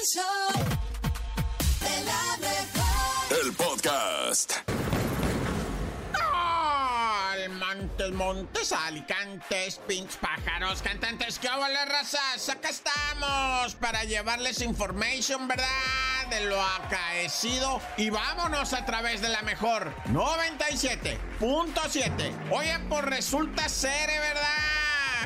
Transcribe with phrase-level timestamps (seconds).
[0.00, 0.52] El show
[1.80, 3.38] de la mejor.
[3.44, 4.52] El podcast.
[7.50, 12.48] Montes, Montes, Alicantes, Pinch, Pájaros, cantantes, ¿qué vale, razas?
[12.48, 15.66] Acá estamos para llevarles information, ¿verdad?
[16.30, 17.82] De lo acaecido.
[17.98, 22.50] Y vámonos a través de la mejor 97.7.
[22.50, 24.69] Oye, pues resulta ser, ¿verdad?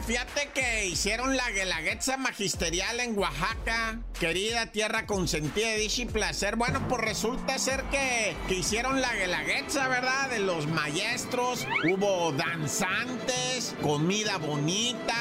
[0.06, 6.56] Fíjate que hicieron la guelaguetza magisterial en Oaxaca, querida tierra consentida de dicha placer.
[6.56, 10.28] Bueno, pues resulta ser que, que hicieron la guelaguetza, ¿verdad?
[10.28, 15.16] De los maestros, hubo danzantes, comida bonita,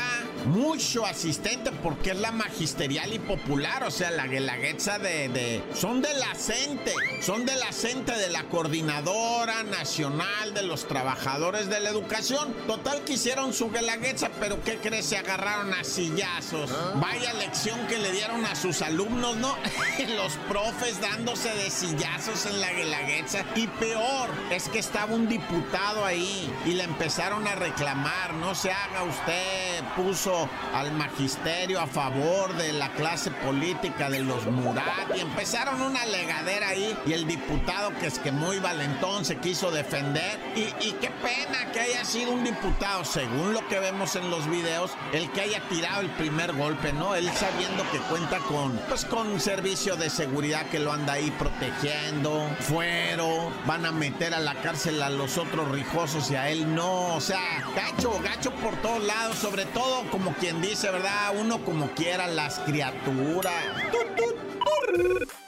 [0.45, 5.63] mucho asistente porque es la magisterial y popular, o sea, la guelaguetza de, de...
[5.73, 11.69] Son de la CENTE, son de la CENTE de la Coordinadora Nacional de los Trabajadores
[11.69, 12.53] de la Educación.
[12.67, 15.05] Total que hicieron su guelaguetza, pero ¿qué crees?
[15.05, 16.69] Se agarraron a sillazos.
[16.95, 19.55] Vaya lección que le dieron a sus alumnos, ¿no?
[20.15, 23.45] los profes dándose de sillazos en la guelaguetza.
[23.55, 28.71] Y peor, es que estaba un diputado ahí y le empezaron a reclamar, no se
[28.71, 30.32] haga usted, puso
[30.73, 35.15] al magisterio a favor de la clase política de los Murat.
[35.15, 39.71] Y empezaron una legadera ahí y el diputado que es que muy valentón se quiso
[39.71, 40.39] defender.
[40.55, 44.91] Y, qué pena que haya sido un diputado, según lo que vemos en los videos,
[45.11, 47.15] el que haya tirado el primer golpe, ¿no?
[47.15, 52.47] Él sabiendo que cuenta con, pues con servicio de seguridad que lo anda ahí protegiendo,
[52.59, 57.15] fuero, van a meter a la cárcel a los otros rijosos y a él no,
[57.15, 61.33] o sea, gacho, gacho por todos lados, sobre todo como quien dice, ¿verdad?
[61.37, 63.53] Uno como quiera, las criaturas.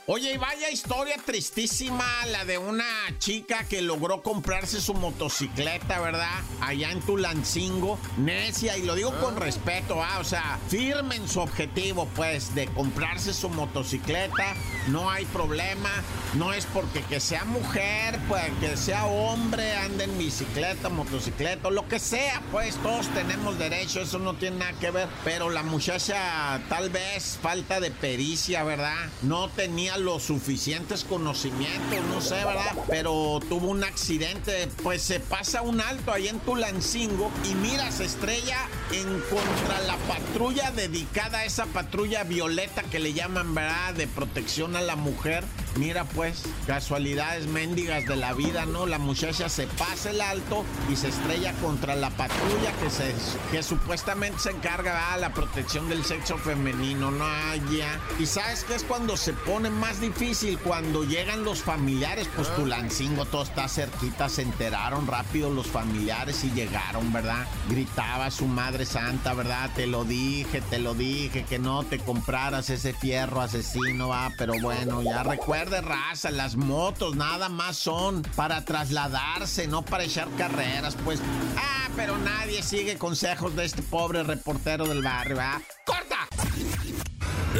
[0.07, 2.85] Oye, y vaya historia tristísima la de una
[3.17, 6.43] chica que logró comprarse su motocicleta, ¿verdad?
[6.61, 10.19] Allá en Tulancingo, necia, y lo digo con respeto, ¿ah?
[10.19, 14.53] O sea, firme en su objetivo, pues, de comprarse su motocicleta,
[14.89, 15.89] no hay problema,
[16.35, 21.87] no es porque que sea mujer, pues, que sea hombre, ande en bicicleta, motocicleta, lo
[21.87, 26.61] que sea, pues, todos tenemos derecho, eso no tiene nada que ver, pero la muchacha,
[26.69, 29.09] tal vez, falta de pericia, ¿verdad?
[29.23, 32.75] No tenía los suficientes conocimientos, no sé, ¿verdad?
[32.87, 38.05] Pero tuvo un accidente, pues se pasa un alto ahí en Tulancingo y mira, se
[38.05, 38.57] estrella
[38.91, 43.93] en contra la patrulla dedicada a esa patrulla violeta que le llaman, ¿verdad?
[43.93, 45.43] De protección a la mujer.
[45.77, 48.85] Mira, pues, casualidades mendigas de la vida, ¿no?
[48.85, 53.13] La muchacha se pasa el alto y se estrella contra la patrulla que se
[53.51, 57.25] que supuestamente se encarga de la protección del sexo femenino, ¿no?
[57.25, 57.99] Ah, ya.
[58.19, 63.25] Y sabes qué es cuando se pone más difícil cuando llegan los familiares, pues Tulancingo
[63.25, 67.45] todo está cerquita, se enteraron rápido los familiares y llegaron, ¿verdad?
[67.69, 69.69] Gritaba su madre santa, ¿verdad?
[69.75, 74.53] Te lo dije, te lo dije, que no te compraras ese fierro asesino, va, pero
[74.61, 75.23] bueno, ya
[75.65, 81.19] recuerde, raza, las motos nada más son para trasladarse, no para echar carreras, pues.
[81.57, 85.61] Ah, pero nadie sigue consejos de este pobre reportero del barrio, ¿ah?
[85.85, 86.27] ¡Corta!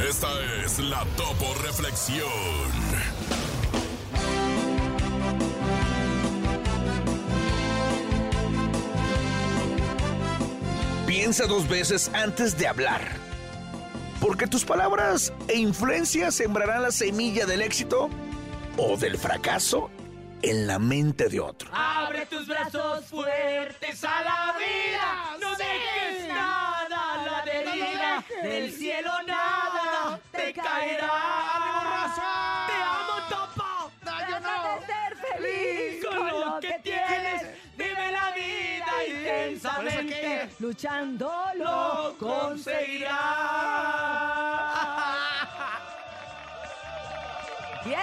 [0.08, 0.28] Esta
[0.64, 2.28] es la Topo Reflexión.
[11.08, 13.25] Piensa dos veces antes de hablar.
[14.26, 18.10] Porque tus palabras e influencias sembrarán la semilla del éxito
[18.76, 19.92] o del fracaso
[20.42, 21.70] en la mente de otro.
[21.72, 25.38] Abre tus brazos fuertes a la vida.
[25.40, 28.26] No dejes nada a la deriva.
[28.42, 32.16] Del cielo nada te caerá.
[32.66, 33.92] Te amo, Topo.
[34.04, 34.40] Trata
[34.80, 37.44] de ser feliz Con lo que tienes,
[37.78, 40.50] vive la vida intensamente.
[40.58, 44.15] Luchando Lo conseguirás.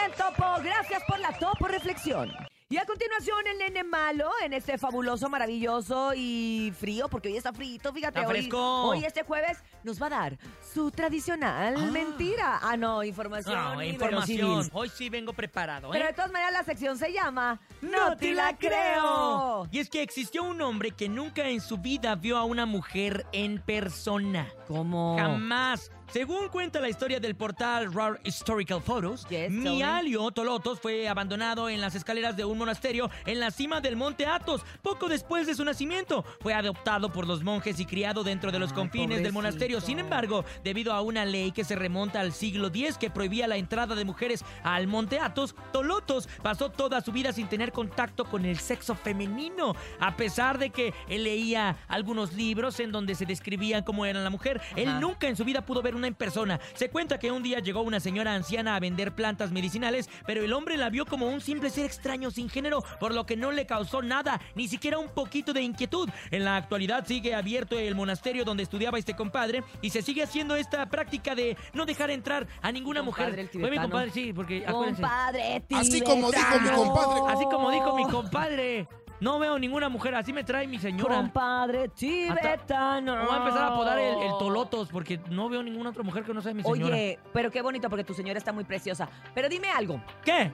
[0.04, 2.32] Bien, Topo, gracias por la Topo Reflexión.
[2.68, 7.52] Y a continuación, el nene malo en este fabuloso, maravilloso y frío, porque hoy está
[7.52, 8.18] frito, fíjate.
[8.20, 8.82] Está hoy, fresco.
[8.84, 10.38] hoy, este jueves, nos va a dar
[10.72, 11.90] su tradicional Ah.
[11.92, 12.58] mentira.
[12.62, 13.54] Ah, no, información.
[13.54, 14.70] No, información.
[14.72, 16.08] Hoy sí vengo preparado, Pero ¿eh?
[16.08, 19.68] de todas maneras, la sección se llama No te la creo.
[19.70, 23.26] Y es que existió un hombre que nunca en su vida vio a una mujer
[23.32, 24.48] en persona.
[24.66, 25.16] ¿Cómo?
[25.18, 25.90] Jamás.
[26.12, 29.50] Según cuenta la historia del portal Rare Historical Photos, Yes.
[29.50, 34.26] Mialio Tolotos fue abandonado en las escaleras de un monasterio en la cima del monte
[34.26, 34.60] Athos.
[34.82, 38.72] Poco después de su nacimiento, fue adoptado por los monjes y criado dentro de los
[38.72, 39.80] Ay, confines del monasterio.
[39.80, 43.56] Sin embargo, debido a una ley que se remonta al siglo X que prohibía la
[43.56, 48.44] entrada de mujeres al monte Athos, Tolotos pasó toda su vida sin tener contacto con
[48.44, 49.74] el sexo femenino.
[49.98, 54.28] A pesar de que él leía algunos libros en donde se describían cómo era la
[54.28, 56.60] mujer, él nunca en su vida pudo ver una una en persona.
[56.74, 60.52] Se cuenta que un día llegó una señora anciana a vender plantas medicinales, pero el
[60.52, 63.66] hombre la vio como un simple ser extraño sin género, por lo que no le
[63.66, 66.08] causó nada, ni siquiera un poquito de inquietud.
[66.30, 70.56] En la actualidad sigue abierto el monasterio donde estudiaba este compadre y se sigue haciendo
[70.56, 73.60] esta práctica de no dejar entrar a ninguna Compadre, mujer.
[73.60, 75.02] Fue mi compadre, sí, porque acuérdense.
[75.02, 77.32] Compadre Así como dijo mi compadre.
[77.32, 78.88] Así como dijo mi compadre.
[79.22, 81.14] No veo ninguna mujer, así me trae mi señora.
[81.14, 83.14] Compadre tibetano.
[83.14, 86.24] Me voy a empezar a apodar el, el Tolotos porque no veo ninguna otra mujer
[86.24, 86.92] que no sea mi señora.
[86.92, 89.08] Oye, pero qué bonito porque tu señora está muy preciosa.
[89.32, 90.02] Pero dime algo.
[90.24, 90.50] ¿Qué?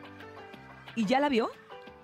[0.97, 1.49] ¿Y ya la vio?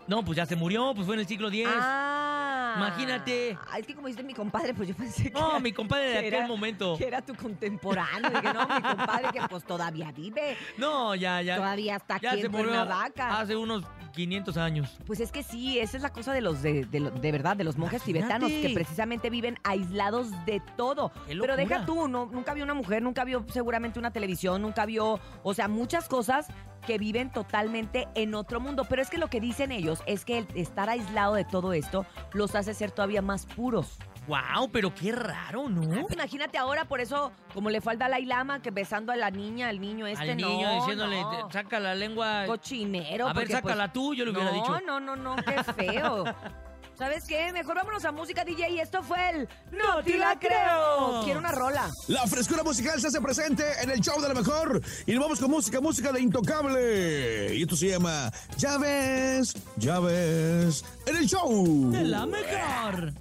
[0.06, 1.66] No, pues ya se murió, pues fue en el siglo X.
[1.68, 2.33] Ah.
[2.76, 3.58] Imagínate.
[3.70, 5.38] Ah, es que como dice mi compadre, pues yo pensé que.
[5.38, 6.96] No, mi compadre de que aquel era- momento.
[6.98, 8.30] Que era tu contemporáneo.
[8.30, 10.56] Dije, no, mi compadre que pues todavía vive.
[10.78, 11.56] No, ya, ya.
[11.56, 13.40] Todavía está ya aquí se en Cuernavaca.
[13.40, 13.84] hace unos
[14.14, 14.96] 500 años.
[15.06, 17.64] Pues es que sí, esa es la cosa de los de, de, de verdad, de
[17.64, 18.34] los monjes Imagínate.
[18.46, 21.10] tibetanos, que precisamente viven aislados de todo.
[21.26, 24.86] ¡Qué Pero deja tú, no, nunca vio una mujer, nunca vio seguramente una televisión, nunca
[24.86, 26.46] vio, o sea, muchas cosas
[26.84, 28.84] que viven totalmente en otro mundo.
[28.88, 32.06] Pero es que lo que dicen ellos es que el estar aislado de todo esto
[32.32, 33.98] los hace ser todavía más puros.
[34.26, 36.06] Wow, pero qué raro, ¿no?
[36.10, 39.68] Imagínate ahora, por eso, como le fue al Dalai Lama, que besando a la niña,
[39.68, 41.46] al niño este, Al niño no, diciéndole, no.
[41.48, 42.44] "Te- saca la lengua.
[42.46, 43.26] cochinero.
[43.28, 44.80] A ver, porque, sácala pues, tú, yo le hubiera no, dicho.
[44.86, 46.24] No, no, no, qué feo.
[46.98, 47.52] ¿Sabes qué?
[47.52, 48.70] Mejor vámonos a música, DJ.
[48.70, 51.22] Y esto fue el No te la creo.
[51.24, 51.90] Quiero una rola.
[52.08, 54.80] La frescura musical se hace presente en el show de la mejor.
[55.06, 57.54] Y nos vamos con música, música de Intocable.
[57.54, 60.84] Y esto se llama Ya ves, ya ves.
[61.06, 61.90] En el show.
[61.90, 63.12] De la mejor.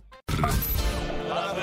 [1.27, 1.53] ¡La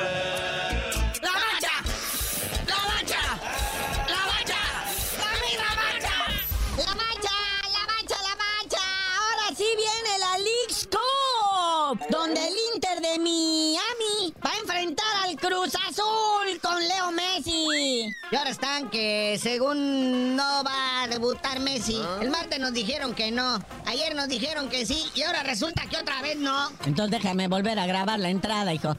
[11.91, 18.13] Cup, donde el Inter de Miami va a enfrentar al Cruz Azul con Leo Messi.
[18.31, 22.01] Y ahora están que según no va a debutar Messi.
[22.21, 23.59] El martes nos dijeron que no.
[23.87, 25.11] Ayer nos dijeron que sí.
[25.15, 26.71] Y ahora resulta que otra vez no.
[26.85, 28.97] Entonces déjame volver a grabar la entrada, hijo.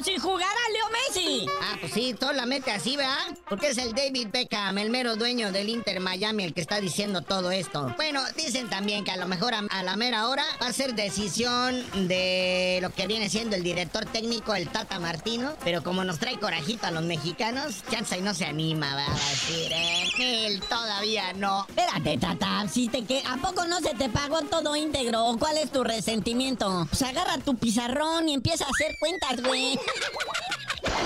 [0.00, 1.46] Sabemos si jugará Leo Messi!
[1.62, 3.36] Ah, pues sí, solamente así, ¿verdad?
[3.48, 7.22] Porque es el David Beckham, el mero dueño del Inter Miami, el que está diciendo
[7.22, 7.92] todo esto.
[7.96, 10.94] Bueno, dicen también que a lo mejor a, a la mera hora va a ser
[10.94, 15.54] decisión de lo que viene siendo el director técnico, el Tata Martino.
[15.64, 18.94] Pero como nos trae corajito a los mexicanos, chance y no se anima.
[18.94, 21.66] Va a decir, eh, él todavía no.
[21.68, 25.24] Espérate, tata, si te que ¿a poco no se te pagó todo íntegro?
[25.26, 26.86] ¿O cuál es tu resentimiento?
[26.88, 29.78] Pues agarra tu pizarrón y empieza a hacer cuentas, güey.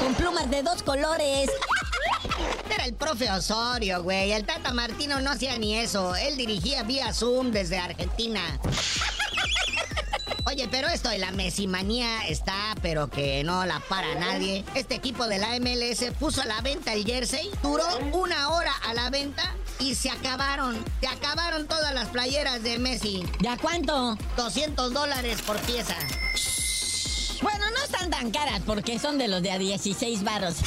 [0.00, 1.50] Con plumas de dos colores.
[2.70, 4.32] Era el profe Osorio, güey.
[4.32, 6.14] El Tata Martino no hacía ni eso.
[6.16, 8.40] Él dirigía vía Zoom desde Argentina.
[10.46, 14.64] Oye, pero esto de la mesimanía está, pero que no la para nadie.
[14.74, 18.94] Este equipo de la MLS puso a la venta el jersey, duró una hora a
[18.94, 20.84] la venta y se acabaron.
[21.00, 23.24] Se acabaron todas las playeras de Messi.
[23.40, 24.18] ¿De a cuánto?
[24.36, 25.96] 200 dólares por pieza.
[27.42, 30.56] Bueno, no están tan caras porque son de los de a 16 varos.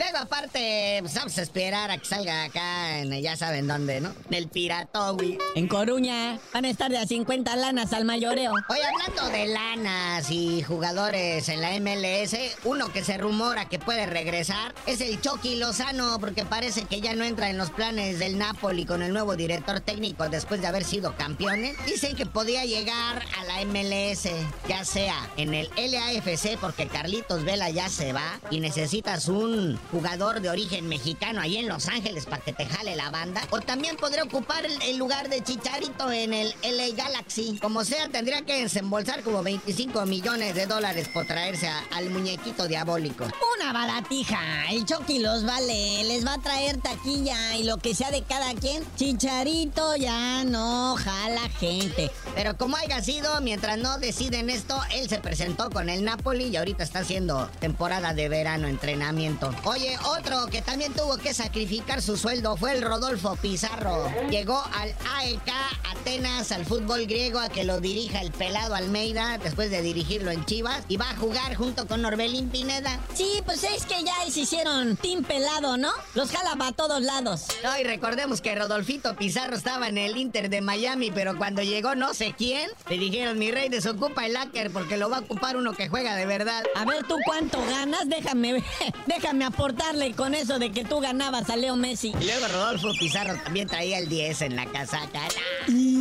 [0.00, 4.14] Luego, aparte, pues vamos a esperar a que salga acá en ya saben dónde, ¿no?
[4.28, 5.36] En el Piratowi.
[5.54, 8.54] En Coruña van a estar de a 50 lanas al mayoreo.
[8.70, 14.06] Oye, hablando de lanas y jugadores en la MLS, uno que se rumora que puede
[14.06, 18.38] regresar es el Chucky Lozano, porque parece que ya no entra en los planes del
[18.38, 21.76] Napoli con el nuevo director técnico después de haber sido campeones.
[21.84, 24.30] Dicen que podía llegar a la MLS,
[24.66, 30.40] ya sea en el LAFC, porque Carlitos Vela ya se va y necesitas un jugador
[30.40, 33.96] de origen mexicano ahí en Los Ángeles para que te jale la banda, o también
[33.96, 37.58] podría ocupar el, el lugar de Chicharito en el LA Galaxy.
[37.60, 42.66] Como sea, tendría que desembolsar como 25 millones de dólares por traerse a- al muñequito
[42.66, 43.26] diabólico.
[43.60, 44.70] Una baratija.
[44.70, 46.04] El Chucky los vale.
[46.04, 48.82] Les va a traer taquilla y lo que sea de cada quien.
[48.96, 52.10] Chicharito ya no jala gente.
[52.34, 56.56] Pero como haya sido, mientras no deciden esto, él se presentó con el Napoli y
[56.56, 59.52] ahorita está haciendo temporada de verano, entrenamiento.
[59.64, 64.08] Oye, otro que también tuvo que sacrificar su sueldo fue el Rodolfo Pizarro.
[64.30, 65.52] Llegó al AEK
[65.90, 70.44] Atenas, al fútbol griego, a que lo dirija el pelado Almeida, después de dirigirlo en
[70.44, 73.00] Chivas, y va a jugar junto con Orbelín Pineda.
[73.14, 75.90] Sí, pues es que ya se hicieron team pelado, ¿no?
[76.14, 77.46] Los jala para todos lados.
[77.64, 81.96] No, y recordemos que Rodolfito Pizarro estaba en el Inter de Miami, pero cuando llegó
[81.96, 85.56] no sé quién, le dijeron, mi rey, desocupa el hacker porque lo va a ocupar
[85.56, 86.62] uno que juega de verdad.
[86.74, 88.62] A ver tú cuánto ganas, déjame
[89.06, 92.14] déjame aportarle con eso de que tú ganabas a Leo Messi.
[92.20, 95.22] Y luego Rodolfo Pizarro también traía el 10 en la casaca.
[95.68, 95.99] Y-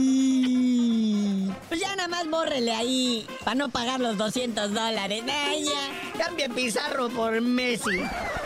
[2.29, 5.23] bórrele ahí para no pagar los 200 dólares.
[5.25, 6.17] Ya.
[6.17, 8.01] Cambie Pizarro por Messi.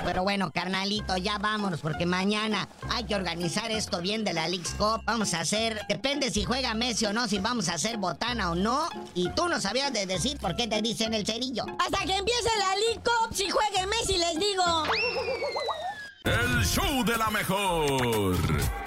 [0.06, 4.74] Pero bueno, carnalito, ya vámonos, porque mañana hay que organizar esto bien de la League's
[4.74, 5.02] Cup.
[5.06, 8.56] Vamos a hacer, depende si juega Messi o no, si vamos a hacer botana o
[8.56, 8.90] no.
[9.16, 11.66] Y tú no sabías de decir por qué te dicen el cerillo.
[11.80, 14.84] Hasta que empiece la League Cup, si juegue Messi, les digo.
[16.26, 18.83] El show de la mejor.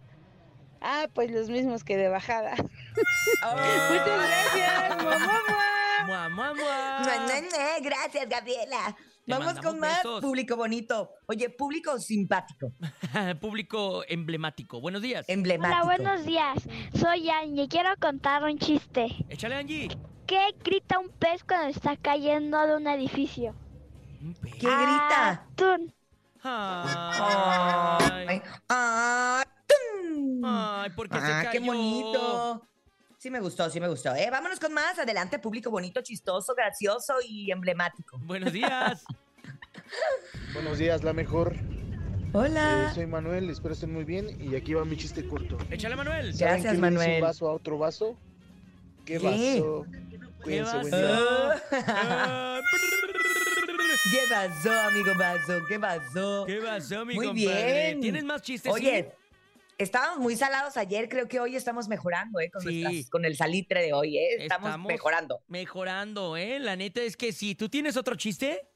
[0.82, 2.56] Ah, pues los mismos que de bajada.
[3.36, 5.42] Muchas gracias, mamá.
[6.06, 7.02] Mua, mua, mua.
[7.82, 8.96] Gracias, Gabriela.
[9.26, 10.22] Te Vamos con más besos.
[10.22, 11.10] público bonito.
[11.26, 12.72] Oye, público simpático,
[13.42, 14.80] público emblemático.
[14.80, 15.26] Buenos días.
[15.28, 15.84] emblemático.
[15.84, 16.60] Hola, buenos días.
[16.94, 17.68] Soy Angie.
[17.68, 19.08] Quiero contar un chiste.
[19.30, 19.88] Échale, Angie.
[20.28, 23.56] ¿Qué grita un pez cuando está cayendo de un edificio?
[24.22, 24.54] Un pez.
[24.54, 25.32] ¿Qué grita?
[25.32, 25.92] Atún.
[26.44, 30.42] Ay, Ay, tum.
[30.46, 31.52] ay, porque se Ah, cayó.
[31.52, 32.68] qué bonito.
[33.26, 34.14] Sí me gustó, sí me gustó.
[34.14, 35.00] Eh, vámonos con más.
[35.00, 38.20] Adelante, público bonito, chistoso, gracioso y emblemático.
[38.20, 39.04] Buenos días.
[40.54, 41.56] Buenos días, la mejor.
[42.34, 42.90] Hola.
[42.92, 45.58] Eh, soy Manuel, espero estén muy bien y aquí va mi chiste corto.
[45.72, 46.34] Échale, Manuel.
[46.34, 46.38] Ya.
[46.38, 47.16] ¿Saben Gracias, qué Manuel.
[47.16, 48.16] un vaso a otro vaso?
[49.06, 49.60] ¿Qué, ¿Qué?
[49.60, 49.86] vaso?
[50.46, 50.64] Día.
[51.72, 52.60] Ah,
[54.12, 55.54] ¿Qué pasó, amigo vaso?
[55.68, 56.46] ¿Qué pasó?
[56.46, 57.86] ¿Qué pasó, mi Muy compadre?
[57.88, 58.02] bien.
[58.02, 58.72] ¿Tienes más chistes?
[58.72, 59.16] Oye,
[59.78, 62.50] estábamos muy salados ayer, creo que hoy estamos mejorando, ¿eh?
[62.52, 62.84] Con, Sí.
[62.84, 64.44] nuestras- con el salitre de hoy, ¿eh?
[64.44, 65.42] Estamos, Estamos- mejorando.
[65.48, 66.60] Mejorando, ¿eh?
[66.60, 67.56] La neta es que sí.
[67.56, 68.70] ¿Tú tienes otro chiste?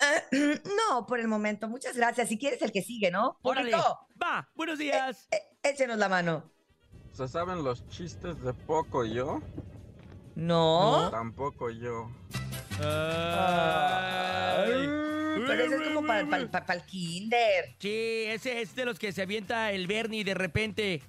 [0.30, 2.28] no, por el momento, muchas gracias.
[2.28, 3.38] Si quieres el que sigue, ¿no?
[3.42, 3.72] Órale.
[4.20, 5.28] Va, buenos días.
[5.30, 6.50] eh, échenos la mano.
[7.12, 9.40] ¿Se saben los chistes de poco yo?
[10.34, 11.10] No.
[11.10, 12.10] Tampoco yo.
[14.64, 15.11] Ay.
[15.46, 17.74] Pero eso es como para el kinder.
[17.78, 21.02] Sí, ese es de los que se avienta el Bernie de repente.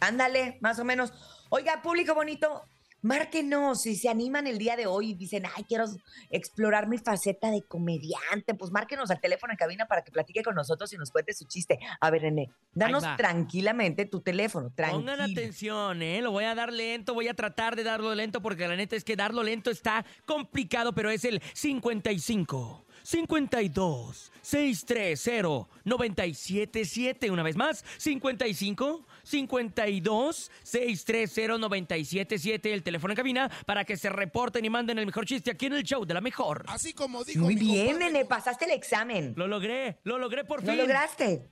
[0.00, 1.12] Ándale, más o menos.
[1.50, 2.64] Oiga, público bonito,
[3.04, 5.84] márquenos si se animan el día de hoy y dicen, ay, quiero
[6.30, 8.54] explorar mi faceta de comediante.
[8.54, 11.44] Pues márquenos al teléfono en cabina para que platique con nosotros y nos cuente su
[11.44, 11.78] chiste.
[12.00, 15.00] A ver, René, danos tranquilamente tu teléfono, tranquilo.
[15.00, 16.22] Pongan atención, ¿eh?
[16.22, 19.04] Lo voy a dar lento, voy a tratar de darlo lento porque la neta es
[19.04, 27.30] que darlo lento está complicado, pero es el 55 52 630 977.
[27.30, 32.72] Una vez más, 55 52 630 977.
[32.74, 35.74] El teléfono en cabina para que se reporten y manden el mejor chiste aquí en
[35.74, 36.64] el show de la mejor.
[36.68, 39.34] Así como dijo Muy mi bien, Nene, pasaste el examen.
[39.36, 40.78] Lo logré, lo logré por ¿Lo fin.
[40.78, 41.46] lograste?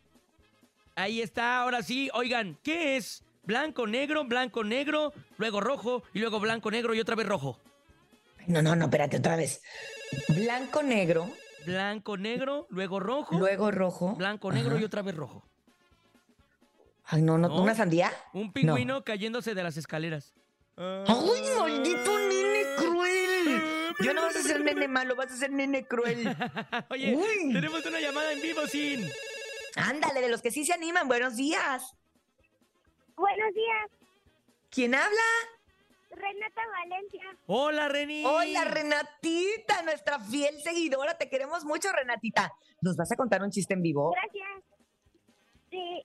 [0.94, 2.11] Ahí está, ahora sí.
[2.14, 3.23] Oigan, ¿qué es?
[3.44, 7.59] Blanco, negro, blanco, negro, luego rojo y luego blanco, negro y otra vez rojo.
[8.47, 9.62] No, no, no, espérate otra vez.
[10.28, 11.31] Blanco, negro,
[11.64, 14.14] Blanco, negro, luego rojo, luego rojo.
[14.16, 15.45] blanco, negro y otra vez rojo.
[17.04, 17.62] Ay, no, no, ¿No?
[17.62, 18.12] ¿una sandía?
[18.33, 20.35] Un pingüino cayéndose de las escaleras.
[20.76, 23.62] ¡Ay, maldito nene cruel!
[24.00, 26.25] Yo no vas a ser nene malo, vas a ser nene cruel.
[26.90, 27.52] Oye, Uy.
[27.52, 29.09] tenemos una llamada en vivo, Sin.
[29.76, 31.95] Ándale, de los que sí se animan, buenos días.
[33.16, 33.90] Buenos días,
[34.71, 35.23] ¿Quién habla?
[36.12, 37.23] Renata Valencia.
[37.47, 38.25] Hola, Reni.
[38.25, 41.16] Hola, Renatita, nuestra fiel seguidora.
[41.16, 42.52] Te queremos mucho, Renatita.
[42.81, 44.12] ¿Nos vas a contar un chiste en vivo?
[44.12, 44.64] Gracias.
[45.71, 46.02] Sí,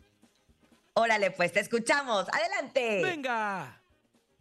[1.00, 2.26] Órale, pues, te escuchamos.
[2.34, 3.04] Adelante.
[3.04, 3.80] Venga.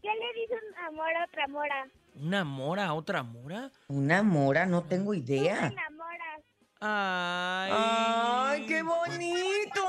[0.00, 1.88] ¿Qué le dice una mora a otra mora?
[2.14, 3.70] ¿Una mora a otra mora?
[3.88, 5.70] Una mora, no tengo idea.
[6.80, 7.73] Ay.
[7.75, 9.85] ¡Ay, qué bonito!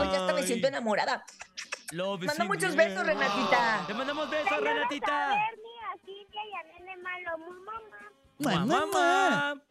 [0.00, 1.22] Oye, hasta me siento enamorada.
[1.92, 3.06] Love Manda muchos besos.
[3.06, 3.84] Renatita.
[3.88, 5.28] Le mandamos besos, Saludos a Renatita.
[5.28, 7.38] Bernie, a Cintia y a Nene Malo.
[7.38, 8.12] Mu, mamá.
[8.38, 9.62] Mamá, mamá.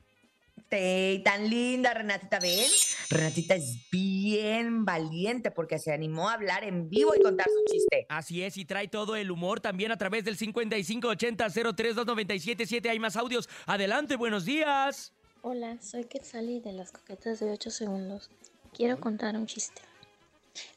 [0.69, 2.67] Te, tan linda, Renatita, ¿ven?
[3.09, 8.07] Renatita es bien valiente porque se animó a hablar en vivo y contar su chiste.
[8.09, 12.89] Así es, y trae todo el humor también a través del 5580-032977.
[12.89, 13.47] Hay más audios.
[13.67, 15.13] Adelante, buenos días.
[15.43, 18.31] Hola, soy Quetzali de las coquetas de 8 segundos.
[18.73, 19.83] Quiero contar un chiste.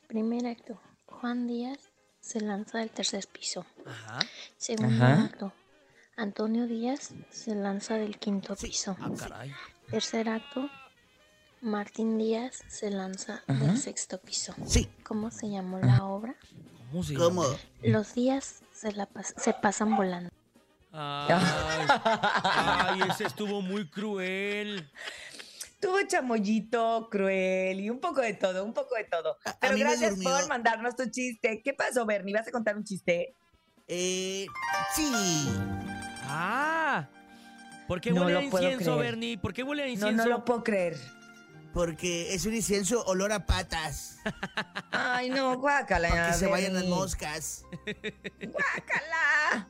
[0.08, 0.78] Primer acto.
[1.08, 1.78] Juan Díaz
[2.20, 3.64] se lanza del tercer piso.
[3.86, 4.18] Ajá.
[4.56, 5.24] Segundo Ajá.
[5.24, 5.52] acto.
[6.16, 8.96] Antonio Díaz se lanza del quinto piso.
[9.00, 9.52] Ah, caray.
[9.90, 10.68] Tercer acto.
[11.60, 13.64] Martín Díaz se lanza Ajá.
[13.64, 14.54] del sexto piso.
[14.66, 14.88] Sí.
[15.04, 16.34] ¿Cómo se llamó la obra?
[16.90, 17.42] ¿Cómo se ¿Cómo?
[17.44, 17.56] llama?
[17.82, 20.30] Los días se, la pas- se pasan volando.
[20.92, 21.28] Ay,
[22.44, 24.88] ay, ese estuvo muy cruel.
[25.80, 29.36] Tuvo chamoyito, cruel y un poco de todo, un poco de todo.
[29.44, 30.30] A- Pero gracias durmió.
[30.30, 31.60] por mandarnos tu chiste.
[31.62, 32.34] ¿Qué pasó, Bernie?
[32.34, 33.34] ¿Vas a contar un chiste?
[33.86, 34.46] Eh,
[34.94, 35.48] sí.
[36.24, 37.08] Ah.
[37.86, 39.12] ¿Por qué No huele a lo puedo incienso, creer.
[39.12, 39.38] Bernie?
[39.38, 40.24] ¿Por qué huele a No, incienso?
[40.24, 40.96] no lo puedo creer.
[41.72, 44.18] Porque es un incienso olor a patas.
[44.90, 46.08] Ay, no, guácala.
[46.08, 47.64] Para que se vayan las moscas.
[48.40, 49.68] Guácala.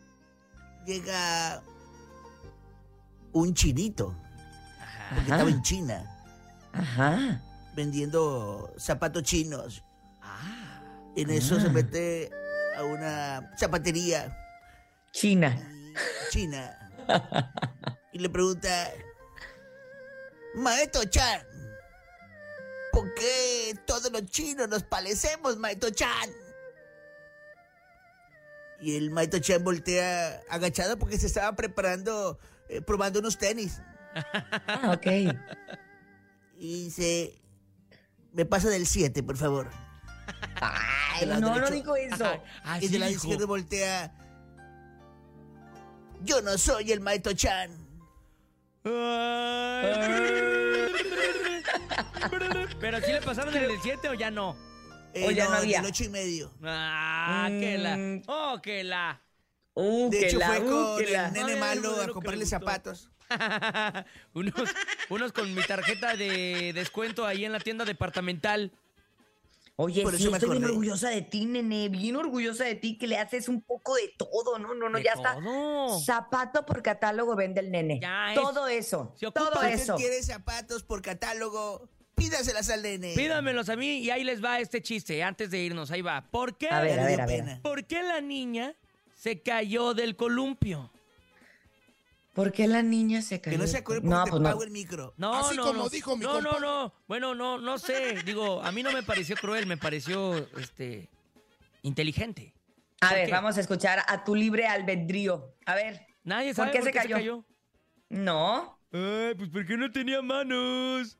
[0.86, 1.62] Llega
[3.32, 4.16] un chinito.
[5.08, 5.34] Porque Ajá.
[5.34, 6.04] estaba en China
[6.72, 7.40] Ajá.
[7.74, 9.82] vendiendo zapatos chinos.
[10.22, 10.82] Ah.
[11.16, 11.60] En eso Ah.
[11.60, 12.30] se mete
[12.76, 14.36] a una zapatería
[15.12, 15.56] China.
[16.30, 16.74] china.
[18.12, 18.90] Y le pregunta,
[20.54, 21.42] Maestro Chan,
[22.92, 26.30] ¿por qué todos los chinos nos parecemos, Maestro Chan?
[28.80, 32.38] Y el Maestro Chan voltea agachado porque se estaba preparando,
[32.68, 33.80] eh, probando unos tenis.
[34.66, 35.06] Ah, ok.
[36.58, 37.40] Y dice,
[38.32, 39.68] me pasa del 7, por favor.
[40.60, 42.24] Ay, no, no dijo eso.
[42.64, 43.20] Ah, y de la dijo.
[43.22, 44.12] izquierda voltea,
[46.22, 47.70] yo no soy el Maestro Chan.
[52.80, 54.56] Pero sí le pasaron el del 7 o ya no.
[55.14, 55.80] Eh, O ya no había.
[55.80, 56.52] del ocho y medio.
[56.62, 57.96] Ah, que la.
[57.96, 58.22] Mm.
[58.26, 59.20] Oh, que la.
[59.74, 61.26] Uh, De que hecho, la, fue uh, con que la.
[61.28, 63.10] el nene malo a comprarle zapatos.
[64.34, 64.54] unos,
[65.10, 68.72] unos con mi tarjeta de descuento ahí en la tienda departamental.
[69.80, 71.88] Oye, Por sí, eso me estoy bien orgullosa de ti, nene.
[71.88, 74.58] Bien orgullosa de ti que le haces un poco de todo.
[74.58, 75.36] No, no, no, ya está.
[76.04, 78.00] Zapato por catálogo vende el nene.
[78.02, 79.14] Ya es- todo eso.
[79.16, 79.40] se ocupa.
[79.50, 79.94] Todo Si usted eso.
[79.94, 83.14] quiere zapatos por catálogo, pídaselas al nene.
[83.14, 85.92] Pídamelos a mí y ahí les va este chiste antes de irnos.
[85.92, 86.22] Ahí va.
[86.28, 86.70] ¿Por qué?
[86.70, 87.62] A ver, a a.
[87.62, 88.74] ¿Por qué la niña
[89.14, 90.90] se cayó del columpio?
[92.38, 93.56] ¿Por qué la niña se cayó?
[93.56, 94.48] Que no se acuerde porque No, te pues no.
[94.48, 95.12] pago el micro.
[95.16, 95.88] No, Así no, como no.
[95.88, 96.60] dijo mi no, no, compa.
[96.66, 96.94] no.
[97.08, 98.22] Bueno, no, no sé.
[98.24, 101.08] Digo, a mí no me pareció cruel, me pareció, este,
[101.82, 102.54] inteligente.
[103.00, 103.32] A ¿Por ver, qué?
[103.32, 105.52] vamos a escuchar a tu libre albedrío.
[105.66, 107.44] A ver, Nadie ¿Por sabe qué se cayó?
[108.08, 108.78] no.
[108.92, 111.18] Ay, pues porque no tenía manos.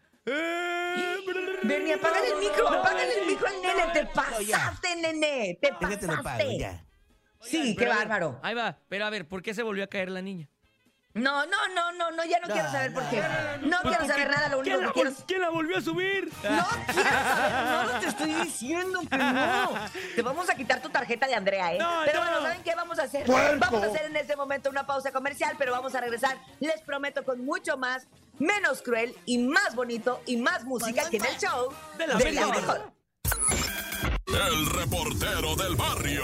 [1.65, 3.93] Bernie, apágale el micro, No, apágale el micro al nene.
[3.93, 5.59] Te pasaste, nene.
[5.61, 6.59] Te Déjate lo pago, pasaste.
[6.59, 6.87] ya.
[7.41, 8.39] Sí, qué ver, bárbaro.
[8.43, 10.49] Ahí va, pero a ver, ¿por qué se volvió a caer la niña?
[11.19, 13.23] No, no, no, no, no, ya no, No, quiero saber por no, qué.
[13.63, 15.77] no, No, quiero saber nada, lo único ¿quién que la, quiero vol- ¿Quién la volvió
[15.79, 16.25] a subir?
[16.43, 19.71] No quiero saber nada, te estoy diciendo que no.
[20.17, 21.79] Te vamos a quitar tu tarjeta de Andrea, ¿eh?
[21.79, 22.25] No, pero no.
[22.31, 23.25] bueno, ¿saben qué vamos a hacer?
[23.27, 23.59] ¡Puerco!
[23.61, 27.25] Vamos a hacer en este momento una pausa comercial, pero vamos a regresar, les prometo,
[27.25, 28.07] con mucho más,
[28.39, 32.33] menos cruel y más bonito y más música aquí en el show De la de
[32.33, 32.93] la mejor.
[34.27, 36.23] El reportero del barrio.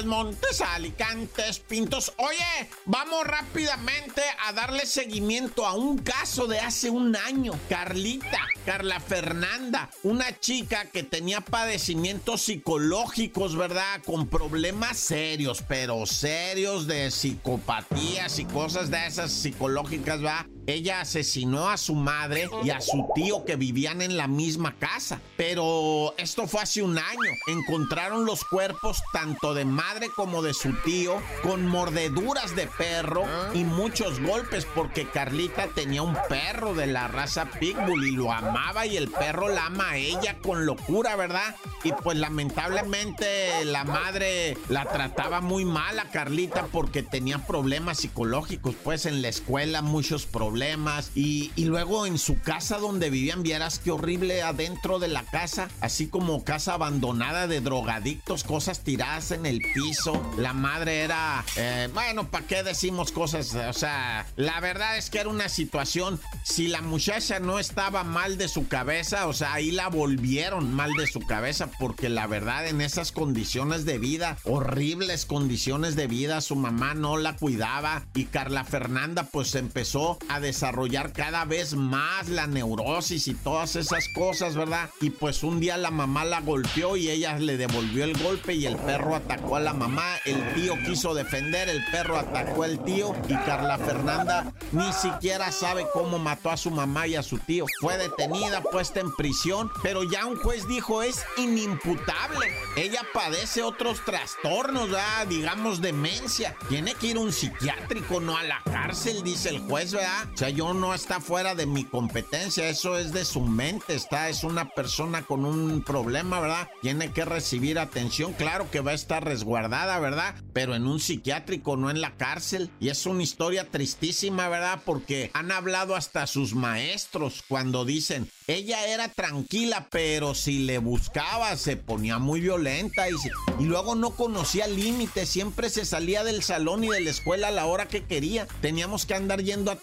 [0.00, 2.12] Montes, Alicantes, Pintos.
[2.16, 7.52] Oye, vamos rápidamente a darle seguimiento a un caso de hace un año.
[7.68, 14.02] Carlita, Carla Fernanda, una chica que tenía padecimientos psicológicos, ¿verdad?
[14.04, 20.46] Con problemas serios, pero serios de psicopatías y cosas de esas psicológicas, ¿verdad?
[20.66, 25.20] Ella asesinó a su madre y a su tío que vivían en la misma casa.
[25.36, 27.30] Pero esto fue hace un año.
[27.48, 33.64] Encontraron los cuerpos tanto de madre como de su tío con mordeduras de perro y
[33.64, 38.96] muchos golpes porque Carlita tenía un perro de la raza Pitbull y lo amaba y
[38.96, 41.56] el perro la ama a ella con locura, ¿verdad?
[41.82, 48.76] Y pues lamentablemente la madre la trataba muy mal a Carlita porque tenía problemas psicológicos,
[48.84, 51.12] pues en la escuela muchos problemas problemas.
[51.14, 56.08] Y, luego en su casa donde vivían, vieras qué horrible adentro de la casa, así
[56.08, 60.22] como casa abandonada de drogadictos, cosas tiradas en el piso.
[60.36, 63.54] La madre era, eh, bueno, ¿para qué decimos cosas?
[63.54, 68.36] O sea, la verdad es que era una situación, si la muchacha no estaba mal
[68.36, 72.66] de su cabeza, o sea, ahí la volvieron mal de su cabeza, porque la verdad
[72.66, 78.26] en esas condiciones de vida, horribles condiciones de vida, su mamá no la cuidaba y
[78.26, 84.54] Carla Fernanda pues empezó a desarrollar cada vez más la neurosis y todas esas cosas,
[84.54, 84.90] ¿verdad?
[85.00, 88.66] Y pues un día la mamá la golpeó y ella le devolvió el golpe y
[88.66, 93.14] el perro atacó a la mamá, el tío quiso defender, el perro atacó al tío
[93.28, 97.64] y Carla Fernanda ni siquiera sabe cómo mató a su mamá y a su tío.
[97.80, 102.52] Fue detenida, puesta en prisión, pero ya un juez dijo es inimputable.
[102.76, 105.26] Ella padece otros trastornos, ¿verdad?
[105.28, 106.56] digamos demencia.
[106.68, 110.26] Tiene que ir a un psiquiátrico, no a la cárcel, dice el juez, ¿verdad?
[110.34, 114.30] O sea, yo no está fuera de mi competencia, eso es de su mente, está,
[114.30, 116.68] es una persona con un problema, ¿verdad?
[116.80, 120.34] Tiene que recibir atención, claro que va a estar resguardada, ¿verdad?
[120.52, 122.70] Pero en un psiquiátrico, no en la cárcel.
[122.80, 124.80] Y es una historia tristísima, ¿verdad?
[124.84, 131.56] Porque han hablado hasta sus maestros cuando dicen, ella era tranquila, pero si le buscaba
[131.56, 133.14] se ponía muy violenta y,
[133.58, 137.52] y luego no conocía límites, siempre se salía del salón y de la escuela a
[137.52, 138.46] la hora que quería.
[138.60, 139.76] Teníamos que andar yendo a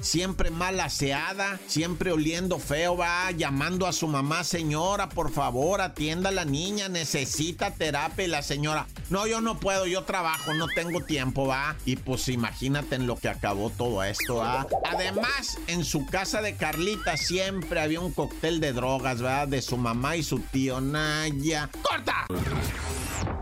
[0.00, 6.30] siempre mal aseada, siempre oliendo feo, va llamando a su mamá, señora, por favor, atienda
[6.30, 10.66] a la niña, necesita terapia y la señora, no, yo no puedo, yo trabajo, no
[10.68, 11.76] tengo tiempo, va.
[11.84, 14.66] Y pues imagínate en lo que acabó todo esto, va.
[14.84, 19.48] Además, en su casa de Carlita siempre había un cóctel de drogas, ¿verdad?
[19.48, 21.70] De su mamá y su tío Naya.
[21.82, 22.26] ¡Corta!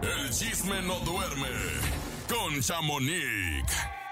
[0.03, 1.49] El chisme no duerme
[2.29, 4.04] con Chamonix.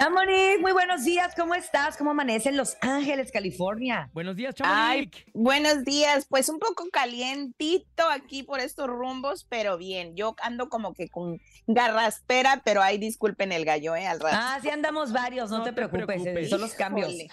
[0.00, 1.98] Chamonix, muy buenos días, ¿cómo estás?
[1.98, 4.08] ¿Cómo amanece en Los Ángeles, California?
[4.14, 6.24] Buenos días, Ay, buenos días.
[6.26, 10.16] Pues un poco calientito aquí por estos rumbos, pero bien.
[10.16, 14.06] Yo ando como que con garraspera, pero ahí disculpen el gallo, ¿eh?
[14.06, 14.36] Al rato.
[14.40, 16.48] Ah, sí andamos varios, no, No te, te preocupes, preocupes.
[16.48, 17.10] son los cambios.
[17.12, 17.28] Híjole.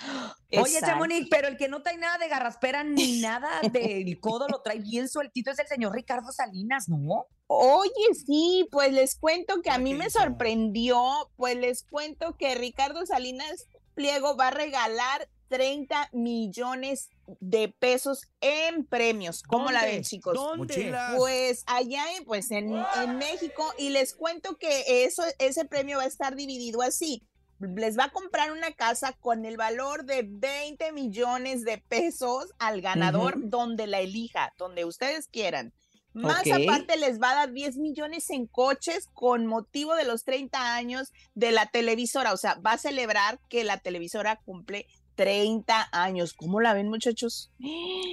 [0.52, 0.80] Oye.
[0.80, 4.80] Chamonix, pero el que no trae nada de garraspera ni nada del codo lo trae
[4.80, 7.28] bien sueltito es el señor Ricardo Salinas, ¿no?
[7.48, 11.02] Oye, sí, pues les cuento que a mí ¿qué me sorprendió,
[11.36, 18.86] pues les cuento que Ricardo Salinas Pliego va a regalar 30 millones de pesos en
[18.86, 19.44] premios.
[19.44, 20.36] ¿Cómo la ven, chicos?
[20.36, 20.96] ¿Dónde?
[21.18, 26.04] Pues allá en, pues en, en México y les cuento que eso, ese premio va
[26.04, 27.27] a estar dividido así.
[27.60, 32.82] Les va a comprar una casa con el valor de 20 millones de pesos al
[32.82, 35.74] ganador donde la elija, donde ustedes quieran.
[36.14, 40.76] Más aparte les va a dar 10 millones en coches con motivo de los 30
[40.76, 42.34] años de la televisora.
[42.34, 46.34] O sea, va a celebrar que la televisora cumple 30 años.
[46.34, 47.52] ¿Cómo la ven, muchachos?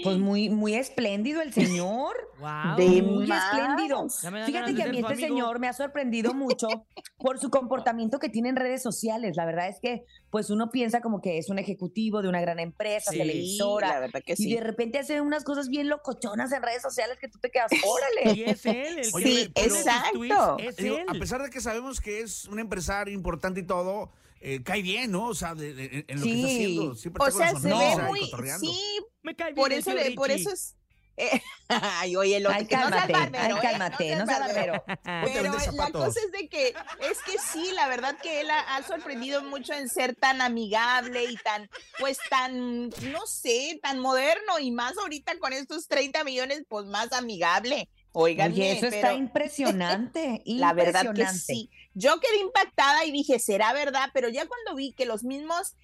[0.02, 2.16] Pues muy, muy espléndido el señor.
[2.34, 2.76] Wow.
[2.76, 3.44] De muy más.
[3.54, 4.08] espléndido.
[4.44, 5.28] Fíjate que a mí este amigo.
[5.28, 6.66] señor me ha sorprendido mucho
[7.16, 9.36] por su comportamiento que tiene en redes sociales.
[9.36, 12.58] La verdad es que, pues uno piensa como que es un ejecutivo de una gran
[12.58, 14.52] empresa, Sí, Sí, la televisora, verdad que y sí.
[14.54, 18.34] de repente hace unas cosas bien locochonas en redes sociales que tú te quedas, órale.
[18.36, 20.18] Y es él, el que Sí, exacto.
[20.18, 20.36] tweets,
[20.70, 21.06] es Digo, él.
[21.08, 24.10] a pesar de que sabemos que es un empresario importante y todo,
[24.44, 25.28] eh, cae bien, ¿no?
[25.28, 26.94] O sea, de- de- en lo que está haciendo.
[26.94, 28.20] Siempre O está sea, se ve muy,
[28.60, 28.78] sí,
[29.22, 30.76] Me cae bien por eso, le- por eso es.
[31.16, 33.58] eh, ay, oye, lo Ay, que no seas cálmate, barbero, ay, ¿eh?
[33.62, 34.84] cálmate, no seas barbero.
[35.24, 36.68] Pero la cosa es de que,
[37.10, 41.24] es que sí, la verdad que él ha, ha sorprendido mucho en ser tan amigable
[41.24, 46.64] y tan, pues tan, no sé, tan moderno y más ahorita con estos 30 millones,
[46.68, 47.88] pues más amigable.
[48.16, 50.42] Oigan, eso está pero impresionante.
[50.46, 51.70] la verdad que sí.
[51.94, 55.74] Yo quedé impactada y dije, será verdad, pero ya cuando vi que los mismos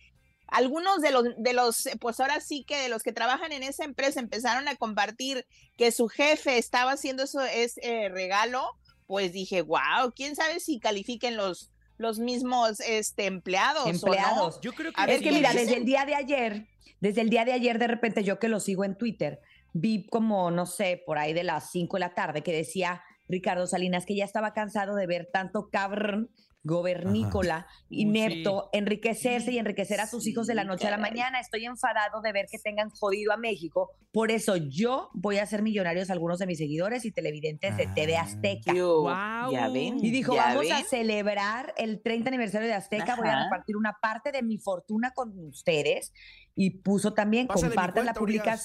[0.50, 3.62] algunos de los, de los, eh, pues ahora sí que de los que trabajan en
[3.62, 5.46] esa empresa empezaron a compartir
[5.76, 8.64] que su jefe estaba haciendo eso, ese regalo,
[9.06, 13.86] pues dije, wow, quién sabe si califiquen los, los mismos este, empleados.
[13.86, 14.54] Empleados.
[14.54, 14.60] O no.
[14.60, 16.66] Yo creo que A ver, Es que mira, dicen- desde el día de ayer,
[17.00, 19.40] desde el día de ayer, de repente yo que lo sigo en Twitter,
[19.72, 23.66] vi como, no sé, por ahí de las 5 de la tarde que decía Ricardo
[23.66, 26.30] Salinas que ya estaba cansado de ver tanto cabrón
[26.62, 31.40] gobernícola, inepto, enriquecerse y enriquecer a sus hijos de la noche a la mañana.
[31.40, 33.90] Estoy enfadado de ver que tengan jodido a México.
[34.12, 37.86] Por eso yo voy a hacer millonarios a algunos de mis seguidores y televidentes de
[37.86, 38.74] TV Azteca.
[38.74, 39.52] Yo, Guau.
[39.52, 40.04] Ya ven.
[40.04, 43.44] Y dijo, ya vamos a celebrar el 30 aniversario de Azteca, voy a Ajá.
[43.44, 46.12] repartir una parte de mi fortuna con ustedes.
[46.54, 48.64] Y puso también, Pásale mi compartan la cuenta, Urias.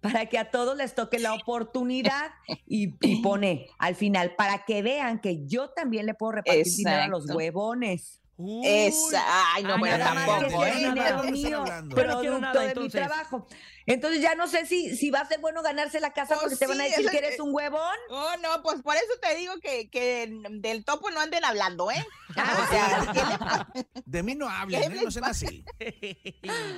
[0.00, 2.30] Para que a todos les toque la oportunidad
[2.66, 7.02] y, y pone al final, para que vean que yo también le puedo repartir dinero
[7.02, 8.20] a los huevones.
[8.64, 9.22] Esa,
[9.54, 10.64] ay, no, Ay, bueno, tampoco.
[10.64, 10.78] es ¿eh?
[10.78, 13.46] dinero mío, producto nada, de mi trabajo.
[13.86, 16.56] Entonces ya no sé si, si va a ser bueno ganarse la casa Pues porque
[16.56, 17.96] te van a decir que es- eres un huevón.
[18.10, 22.06] Oh, no, pues por eso te digo que, que del topo no anden hablando, ¿eh?
[22.30, 23.68] O sea, ¿qué le pasa?
[24.04, 25.00] De mí no hablen, ¿Qué ¿eh?
[25.02, 25.64] no sean así.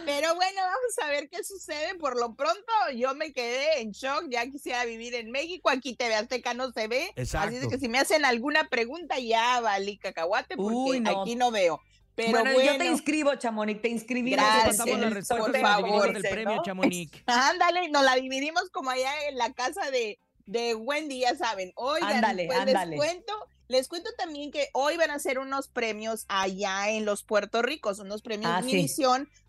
[0.04, 1.94] Pero bueno, vamos a ver qué sucede.
[1.96, 4.24] Por lo pronto, yo me quedé en shock.
[4.30, 5.68] Ya quisiera vivir en México.
[5.70, 7.02] Aquí TV Azteca no se ve.
[7.02, 7.68] Así es Exacto.
[7.68, 11.22] que si me hacen alguna pregunta, ya valí cacahuate, porque Uy, no.
[11.22, 11.80] aquí no veo.
[12.14, 14.32] Pero bueno, bueno, yo te inscribo, Chamonix, te inscribí.
[14.32, 16.30] Gracias, la por nos favor, dividimos el ¿no?
[16.30, 17.10] premio, Chamonix.
[17.26, 21.72] ándale, nos la dividimos como allá en la casa de, de Wendy, ya saben.
[21.74, 22.90] Oigan, Ándale, pues ándale.
[22.96, 23.32] les cuento,
[23.68, 27.98] les cuento también que hoy van a hacer unos premios allá en los Puerto Ricos,
[27.98, 29.02] unos premios Ah, de sí.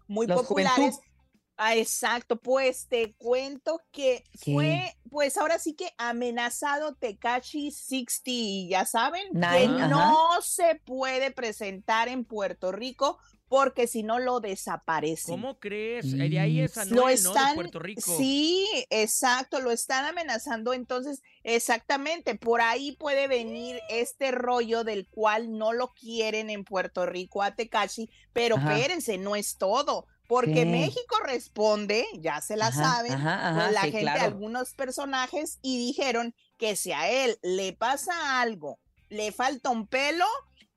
[0.08, 0.76] Muy Los populares.
[0.78, 1.04] Juventud.
[1.56, 4.54] Ah, exacto, pues te cuento que ¿Qué?
[4.54, 9.88] fue, pues ahora sí que amenazado Tekashi 60, ya saben, que ajá.
[9.88, 15.32] no se puede presentar en Puerto Rico porque si no lo desaparece.
[15.32, 16.12] ¿Cómo crees?
[16.12, 17.38] Eh, De ahí es Lo Anuel, ¿no?
[17.38, 18.02] De están, Puerto Rico.
[18.18, 20.74] sí, exacto, lo están amenazando.
[20.74, 27.06] Entonces, exactamente, por ahí puede venir este rollo del cual no lo quieren en Puerto
[27.06, 28.76] Rico a Tekashi, pero Ajá.
[28.76, 30.08] espérense, no es todo.
[30.28, 30.66] Porque.
[30.66, 34.22] México responde, ya se la Ajá, saben, ajá, ajá, la sí, gente, claro.
[34.22, 40.26] algunos personajes, y dijeron que si a él le pasa algo, le falta un pelo,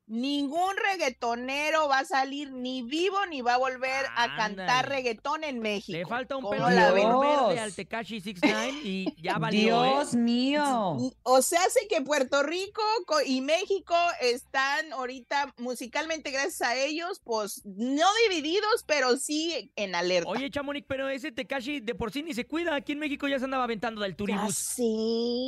[0.07, 5.59] ningún reggaetonero va a salir ni vivo ni va a volver a cantar reggaetón en
[5.61, 5.97] México.
[5.99, 7.59] Le falta un ¿Cómo pelo verde Dios.
[7.59, 9.89] al Tekashi 69 y ya valió, ¿eh?
[9.89, 11.13] Dios mío.
[11.23, 17.21] O sea, hace que Puerto Rico co- y México están ahorita musicalmente, gracias a ellos,
[17.25, 20.29] pues no divididos, pero sí en alerta.
[20.31, 22.75] Oye, Chamonix, pero ese Tekashi de por sí ni se cuida.
[22.75, 24.55] Aquí en México ya se andaba aventando del turibus.
[24.57, 24.83] sé.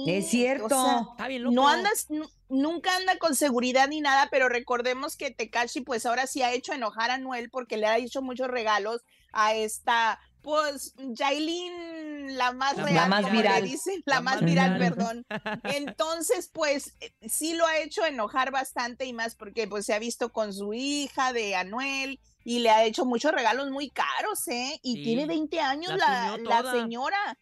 [0.07, 0.67] Es cierto.
[0.67, 1.55] O sea, Está bien loco.
[1.55, 2.07] no andas,
[2.49, 6.73] nunca anda con seguridad ni nada, pero recordemos que Tekashi pues ahora sí ha hecho
[6.73, 12.77] enojar a Noel porque le ha hecho muchos regalos a esta, pues, Jailin, la más
[12.77, 13.65] La real, más como le viral.
[13.65, 14.95] dicen, la, La más más viral, viral.
[14.95, 15.27] perdón.
[15.65, 19.99] Entonces, pues, eh, sí lo ha hecho enojar bastante y más porque pues se ha
[19.99, 24.79] visto con su hija de Anuel y le ha hecho muchos regalos muy caros, ¿eh?
[24.83, 27.37] Y Sí, tiene 20 años la la, la señora.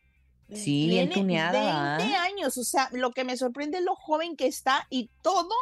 [0.53, 2.23] Sí, bien Tiene tuneada, 20 ¿va?
[2.23, 5.55] años, o sea, lo que me sorprende es lo joven que está y todo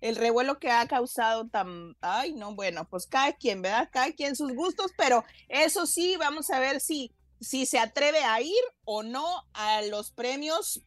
[0.00, 3.90] el revuelo que ha causado tan, ay, no, bueno, pues cada quien, ¿verdad?
[3.92, 8.40] Cada quien sus gustos, pero eso sí, vamos a ver si, si se atreve a
[8.40, 10.80] ir o no a los premios,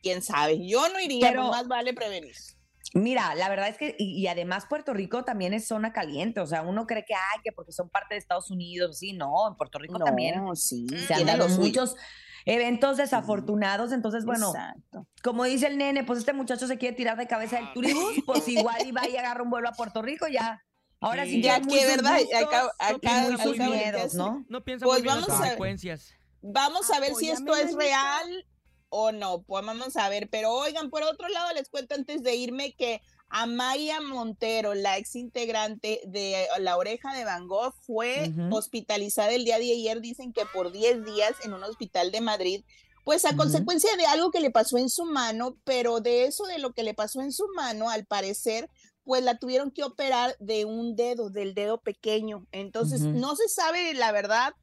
[0.00, 0.64] quién sabe.
[0.64, 2.36] Yo no iría, Pero- más vale prevenir.
[2.94, 6.46] Mira, la verdad es que, y, y además Puerto Rico también es zona caliente, o
[6.46, 9.56] sea, uno cree que, ay, que porque son parte de Estados Unidos, sí, no, en
[9.56, 11.96] Puerto Rico también sí, se han dado muchos
[12.46, 15.06] eventos desafortunados, entonces, bueno, Exacto.
[15.22, 18.48] como dice el nene, pues este muchacho se quiere tirar de cabeza del turibus, pues
[18.48, 20.62] igual iba y agarra un vuelo a Puerto Rico, ya.
[21.00, 21.42] Ahora sí, Sí.
[21.42, 22.18] Ya que, ¿verdad?
[22.34, 24.46] Acá- acá- muy sus acá- miedos, ¿no?
[24.48, 26.14] No piensa Pues las vamos a- consecuencias.
[26.40, 28.46] Vamos a ver si esto es real
[28.88, 29.42] o no.
[29.42, 30.28] Pues vamos a ver.
[30.30, 35.16] Pero oigan, por otro lado, les cuento antes de irme que Amaya Montero, la ex
[35.16, 40.00] integrante de La Oreja de Van Gogh, fue hospitalizada el día de ayer.
[40.00, 42.64] Dicen que por 10 días en un hospital de Madrid.
[43.04, 46.58] Pues a consecuencia de algo que le pasó en su mano, pero de eso de
[46.58, 48.68] lo que le pasó en su mano, al parecer,
[49.04, 52.46] pues la tuvieron que operar de un dedo, del dedo pequeño.
[52.50, 54.54] Entonces, no se sabe la verdad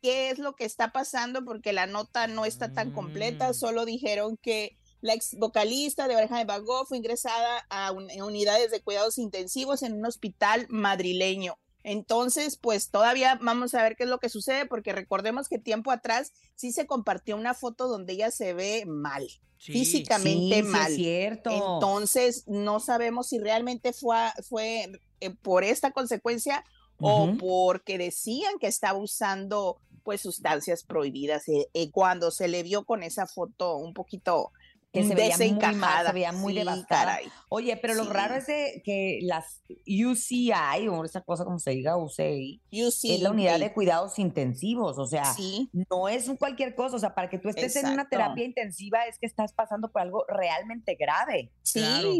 [0.00, 3.54] qué es lo que está pasando porque la nota no está tan completa, Mm.
[3.54, 6.14] solo dijeron que la ex vocalista de
[6.46, 11.58] Van Gogh fue ingresada a un- en unidades de cuidados intensivos en un hospital madrileño.
[11.84, 15.90] Entonces, pues todavía vamos a ver qué es lo que sucede, porque recordemos que tiempo
[15.90, 19.72] atrás sí se compartió una foto donde ella se ve mal, Sí.
[19.72, 20.90] físicamente Sí, sí mal.
[20.90, 21.50] es cierto.
[21.50, 24.16] Entonces, no sabemos si realmente fue,
[24.48, 26.64] fue eh, por esta consecuencia
[27.00, 32.84] o porque decían que estaba usando pues sustancias prohibidas eh, eh, cuando se le vio
[32.84, 34.52] con esa foto un poquito
[34.92, 36.06] Que se veía muy mal, desencajada.
[36.08, 37.04] se veía muy Sí, devastada.
[37.04, 37.28] caray.
[37.48, 41.96] Oye, pero lo raro es de que las UCI, o esa cosa como se diga,
[41.96, 46.74] UCI, UCI, es la unidad de cuidados intensivos, o sea, Sí, no es un cualquier
[46.74, 49.90] cosa, o sea, para que tú estés en una terapia intensiva es que estás pasando
[49.90, 51.52] por algo realmente grave.
[51.62, 51.80] sí.
[51.80, 52.12] Claro.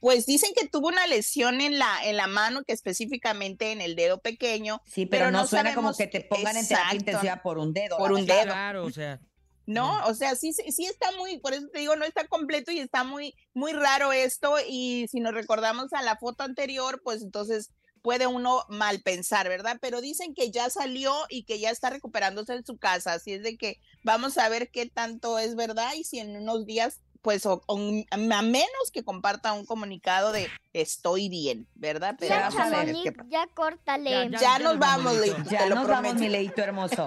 [0.00, 3.96] Pues dicen que tuvo una lesión en la, en la mano, que específicamente en el
[3.96, 7.40] dedo pequeño, Sí, pero, Pero no, no suena como que te pongan en terapia intensiva
[7.42, 7.96] por un dedo.
[7.96, 8.42] Por un dedo.
[8.44, 9.18] Claro, o sea.
[9.66, 10.04] ¿No?
[10.06, 12.78] O sea, sí, sí sí está muy, por eso te digo, no está completo y
[12.78, 14.56] está muy, muy raro esto.
[14.68, 17.70] Y si nos recordamos a la foto anterior, pues entonces
[18.02, 19.78] puede uno mal pensar, ¿verdad?
[19.80, 23.14] Pero dicen que ya salió y que ya está recuperándose en su casa.
[23.14, 26.66] Así es de que vamos a ver qué tanto es verdad y si en unos
[26.66, 32.14] días pues, o- o- a menos que comparta un comunicado de estoy bien, ¿verdad?
[32.20, 34.10] Pero Ya, vamos a ver Chamonix, qué- ya córtale.
[34.10, 36.14] Ya, ya Ya nos nos vamos, vamos, Leito, Ya te lo nos vamos, prometo.
[36.20, 37.06] mi leito hermoso.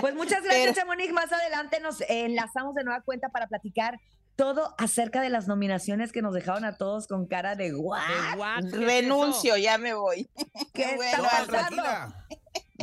[0.00, 1.12] Pues muchas gracias, Chamonix.
[1.12, 4.00] Más adelante nos enlazamos de nueva cuenta para platicar
[4.36, 8.00] todo acerca de las nominaciones que nos dejaron a todos con cara de guau.
[8.72, 10.30] Renuncio, ya me voy.
[10.72, 12.14] ¿Qué Bueno, está al pasando?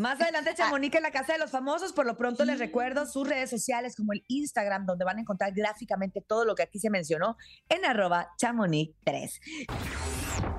[0.01, 1.93] Más adelante, Chamonix en la Casa de los Famosos.
[1.93, 5.53] Por lo pronto, les recuerdo sus redes sociales como el Instagram, donde van a encontrar
[5.53, 7.37] gráficamente todo lo que aquí se mencionó
[7.69, 9.39] en arroba chamonix3.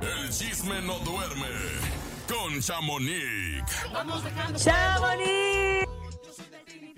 [0.01, 1.49] El chisme no duerme
[2.27, 3.64] con Chamonix.
[4.57, 5.87] ¡Chamonix!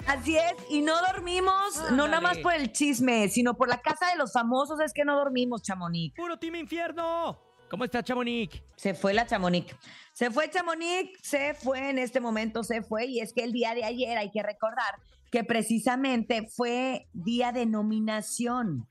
[0.07, 4.07] Así es, y no dormimos, no nada más por el chisme, sino por la Casa
[4.11, 6.15] de los Famosos, es que no dormimos, Chamonix.
[6.15, 7.48] ¡Puro Team Infierno!
[7.69, 8.63] ¿Cómo está Chamonix?
[8.77, 9.75] Se fue la Chamonix.
[10.13, 13.07] Se fue Chamonix, se fue en este momento, se fue.
[13.07, 14.95] Y es que el día de ayer hay que recordar
[15.31, 18.89] que precisamente fue día de nominación.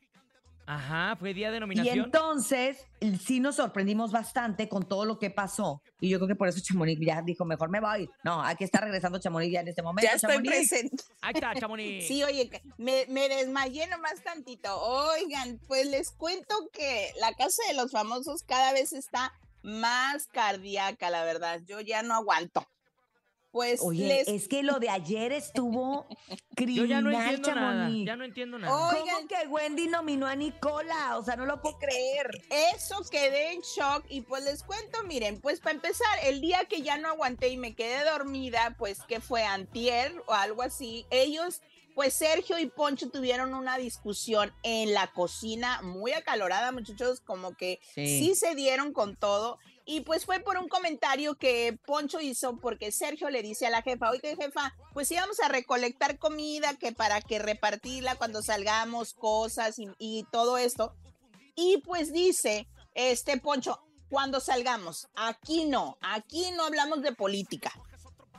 [0.67, 1.99] Ajá, fue día de Y nominación.
[1.99, 2.85] entonces
[3.25, 5.81] sí nos sorprendimos bastante con todo lo que pasó.
[6.01, 8.09] Y yo creo que por eso Chamonix ya dijo, mejor me voy.
[8.23, 10.09] No, aquí está regresando Chamonix ya en este momento.
[10.09, 10.51] Ya estoy Chamonix.
[10.69, 11.03] presente.
[11.21, 12.05] Ahí está, Chamonix.
[12.07, 14.77] Sí, oye, que me, me desmayé nomás tantito.
[14.81, 19.31] Oigan, pues les cuento que la casa de los famosos cada vez está
[19.63, 21.61] más cardíaca, la verdad.
[21.65, 22.67] Yo ya no aguanto.
[23.51, 27.89] Pues Oye, les es que lo de ayer estuvo Yo criminal, ya no entiendo nada.
[28.05, 28.95] Ya no entiendo nada.
[28.95, 31.17] ¿Cómo que Wendy nominó a Nicola?
[31.17, 32.29] O sea, no lo puedo creer.
[32.75, 36.81] Eso quedé en shock y pues les cuento, miren, pues para empezar, el día que
[36.81, 41.61] ya no aguanté y me quedé dormida, pues que fue antier o algo así, ellos,
[41.95, 47.79] pues Sergio y Poncho tuvieron una discusión en la cocina muy acalorada, muchachos, como que
[47.95, 48.05] Sí.
[48.05, 49.57] sí, se dieron con todo.
[49.89, 53.81] Y pues fue por un comentario que Poncho hizo porque Sergio le dice a la
[53.81, 59.79] jefa, oye jefa, pues íbamos a recolectar comida que para que repartirla cuando salgamos, cosas
[59.79, 60.93] y, y todo esto.
[61.55, 67.71] Y pues dice, este Poncho, cuando salgamos, aquí no, aquí no hablamos de política.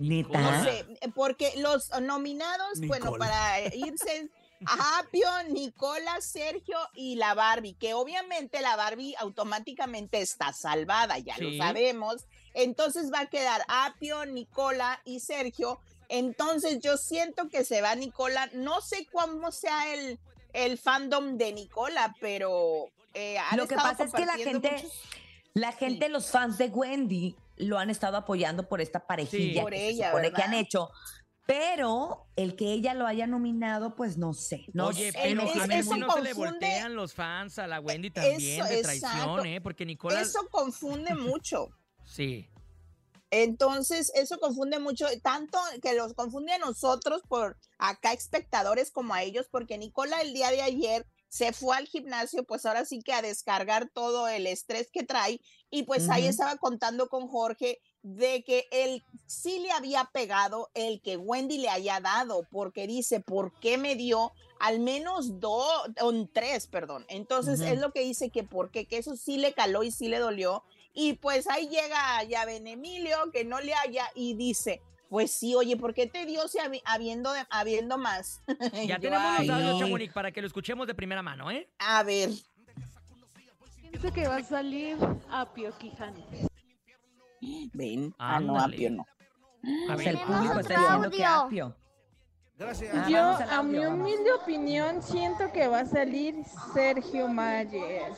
[0.01, 0.41] Neta.
[0.41, 4.29] No sé, porque los nominados, bueno, para irse
[4.67, 11.35] a Apio, Nicola, Sergio y la Barbie, que obviamente la Barbie automáticamente está salvada, ya
[11.37, 11.43] Sí.
[11.57, 12.25] lo sabemos.
[12.55, 15.81] Entonces va a quedar Apio, Nicola y Sergio.
[16.09, 18.49] Entonces yo siento que se va Nicola.
[18.55, 20.19] No sé cómo sea el,
[20.53, 25.03] el fandom de Nicola, pero eh, han Lo que pasa es que la gente, muchos-
[25.55, 29.89] la gente, los fans de Wendy, lo han estado apoyando por esta parejilla Por que
[29.89, 30.91] ella, se supone que han hecho.
[31.47, 34.67] Pero el que ella lo haya nominado, pues no sé.
[34.73, 37.59] No Oye, sé, pero es- a eso mí no se le confunde- voltean los fans
[37.59, 39.45] a la Wendy también Eso, de traición, exacto.
[39.45, 39.61] ¿eh?
[39.61, 40.29] Porque Nicolás...
[40.29, 41.69] Eso confunde mucho.
[42.05, 42.49] Sí.
[43.31, 49.23] Entonces, eso confunde mucho, tanto que los confunde a nosotros por acá espectadores como a
[49.23, 53.13] ellos, porque Nicola el día de ayer se fue al gimnasio, pues ahora sí que
[53.13, 55.41] a descargar todo el estrés que trae,
[55.71, 61.01] y pues ahí estaba contando con Jorge de que él sí le había pegado el
[61.01, 66.13] que Wendy le haya dado, porque dice, ¿por qué me dio al menos dos, o
[66.33, 67.07] tres, perdón?
[67.09, 70.19] Entonces, es lo que dice que porque que eso sí le caló y sí le
[70.19, 75.33] dolió, y pues ahí llega ya Ben Emilio, que no le haya, y dice, pues
[75.33, 78.41] sí, oye, ¿por qué te dio si habi- habiendo, de- habiendo más?
[78.89, 79.79] Ya Yo, tenemos los "Ay, audios, Sí.
[79.81, 81.69] Chamonix, para que lo escuchemos de primera mano, ¿eh?
[81.79, 82.31] A ver,
[83.91, 84.97] Pienso que va a salir
[85.31, 86.25] Apio Quijano.
[87.75, 88.57] ven, ah, no.
[88.59, 89.03] Apio no.
[89.91, 91.77] A Pues el ver, público está diciendo que apio.
[92.57, 92.95] Gracias.
[92.95, 93.19] Ah, Yo,
[93.59, 96.37] a mi humilde opinión, siento que va a salir
[96.75, 98.13] Sergio Mayer.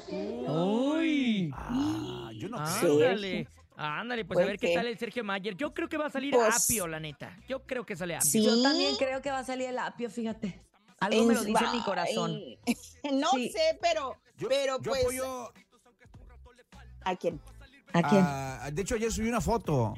[0.49, 1.51] Uy.
[1.55, 2.59] Ah, yo no
[3.77, 4.01] Ah.
[4.01, 4.25] Ándale.
[4.25, 4.75] Pues a ¿Por ver qué qué?
[4.75, 5.57] tal el Sergio Mayer.
[5.57, 7.37] Yo creo que va a salir Pues- Apio, la neta.
[7.49, 8.31] Yo creo que sale Apio.
[8.31, 8.45] Sí.
[8.45, 10.63] Yo también creo que va a salir el apio, fíjate.
[11.01, 12.41] Algo me lo dice mi ay, corazón.
[13.13, 13.51] No Sí.
[13.51, 15.53] sé, pero, Yo, pero yo pues, apoyo.
[17.05, 17.41] ¿a quién?
[17.93, 18.25] ¿A quién?
[18.25, 19.95] ah, de hecho, ayer subí una foto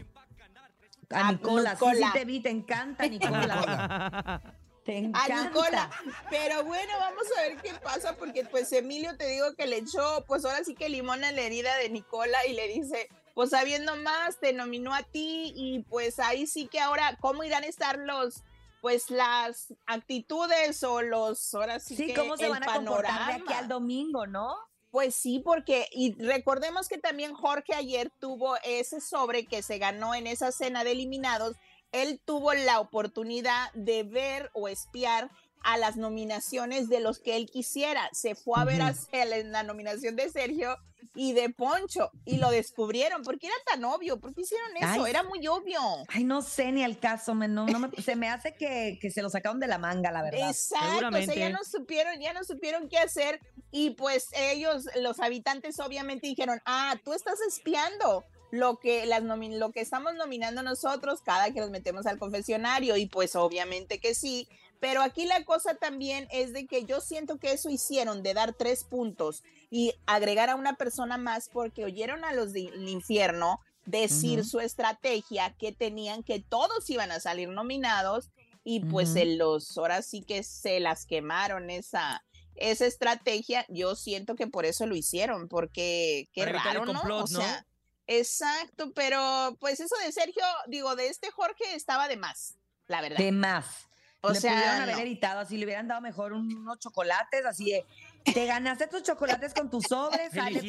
[1.11, 2.13] A A Nicola, sí, sí Nicola.
[2.13, 4.41] te vi, te encanta, Nicola.
[4.85, 5.45] te a.
[5.45, 5.91] Nicola.
[6.31, 10.25] Pero bueno, vamos a ver qué pasa, porque pues Emilio te digo que le echó,
[10.27, 13.97] pues ahora sí que limón en la herida de Nicola y le dice, pues sabiendo
[13.97, 17.99] más, te nominó a ti y pues ahí sí que ahora, ¿cómo irán a estar
[17.99, 18.43] los,
[18.81, 23.27] pues las actitudes o los, ahora sí, Sí, que ¿cómo se el van a comportar
[23.27, 23.59] de aquí panorama?
[23.59, 24.57] al domingo, no?
[24.91, 30.15] Pues sí, porque y recordemos que también Jorge ayer tuvo ese sobre que se ganó
[30.15, 31.57] en esa cena de eliminados.
[31.91, 35.31] Él tuvo la oportunidad de ver o espiar
[35.65, 38.09] a las nominaciones de los que él quisiera.
[38.13, 40.77] Se fue a ver a Cel en la nominación de Sergio
[41.17, 44.19] y de Poncho y lo descubrieron porque era tan obvio.
[44.21, 44.87] ¿Por qué hicieron eso?
[45.05, 45.79] Ay, era muy obvio.
[46.09, 49.11] Ay, no sé ni al caso, me- no, no me- se me hace que, que
[49.11, 50.51] se lo sacaron de la manga, la verdad.
[50.51, 53.41] Exacto, o sea, ya no supieron, ya no supieron qué hacer
[53.71, 59.73] y pues ellos, los habitantes obviamente dijeron, ah, tú estás espiando lo que las lo
[59.73, 64.49] que estamos nominando nosotros cada que nos metemos al confesionario y pues obviamente que sí,
[64.85, 68.53] pero aquí la cosa también es de que yo siento que eso hicieron de dar
[68.53, 74.45] tres puntos y agregar a una persona más porque oyeron a los del infierno decir
[74.45, 78.29] su estrategia que tenían que todos iban a salir nominados
[78.63, 82.23] y pues el- los ahora sí que se las quemaron esa
[82.55, 83.65] esa estrategia.
[83.71, 86.53] Yo siento que por eso lo hicieron porque qué Para
[86.93, 87.65] no ¿no?
[88.07, 93.17] exacto pero pues eso de Sergio digo de este Jorge estaba de más la verdad.
[93.17, 93.89] De más.
[94.25, 95.01] O le sea, pudieron haber no.
[95.03, 97.85] evitado así, le hubieran dado mejor un- unos chocolates, así de,
[98.33, 100.61] te ganaste tus chocolates con tus sobres, sale,